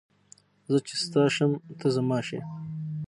چې 0.87 0.93
زه 0.95 0.95
ستا 1.03 1.23
شم 1.35 1.51
ته 1.79 1.87
زما 1.95 2.19
شې 2.27 2.39